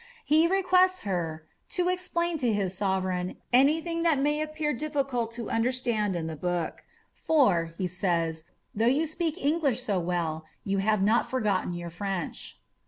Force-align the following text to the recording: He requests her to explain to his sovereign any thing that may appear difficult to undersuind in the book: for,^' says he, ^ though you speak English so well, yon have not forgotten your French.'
He 0.25 0.47
requests 0.47 1.01
her 1.01 1.45
to 1.77 1.87
explain 1.87 2.39
to 2.39 2.51
his 2.51 2.75
sovereign 2.75 3.37
any 3.53 3.81
thing 3.81 4.01
that 4.01 4.17
may 4.17 4.41
appear 4.41 4.73
difficult 4.73 5.31
to 5.33 5.45
undersuind 5.45 6.15
in 6.15 6.25
the 6.25 6.35
book: 6.35 6.81
for,^' 7.13 7.75
says 7.87 8.45
he, 8.45 8.45
^ 8.45 8.45
though 8.73 8.87
you 8.91 9.05
speak 9.05 9.37
English 9.37 9.83
so 9.83 9.99
well, 9.99 10.45
yon 10.63 10.79
have 10.81 11.03
not 11.03 11.29
forgotten 11.29 11.73
your 11.73 11.91
French.' 11.91 12.59